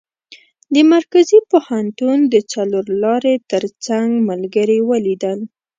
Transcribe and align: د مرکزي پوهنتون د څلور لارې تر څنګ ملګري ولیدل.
د 0.73 0.75
مرکزي 0.93 1.39
پوهنتون 1.51 2.17
د 2.33 2.35
څلور 2.51 2.85
لارې 3.03 3.35
تر 3.51 3.63
څنګ 3.85 4.09
ملګري 4.29 4.79
ولیدل. 4.89 5.39